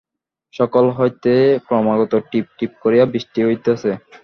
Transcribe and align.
সকাল 0.53 0.85
হইতে 0.97 1.31
ক্রমাগত 1.65 2.13
টিপ 2.29 2.45
টিপ 2.57 2.71
করিয়া 2.83 3.05
বৃষ্টি 3.13 3.39
হইতেছে। 3.47 3.91